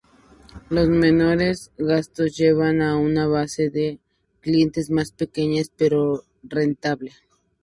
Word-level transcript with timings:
Los 0.71 0.89
menores 0.89 1.71
gastos 1.77 2.35
llevan 2.35 2.81
a 2.81 2.97
una 2.97 3.27
base 3.27 3.69
de 3.69 3.99
clientes 4.39 4.89
más 4.89 5.11
pequeña 5.11 5.61
pero 5.77 6.23
rentable. 6.41 7.11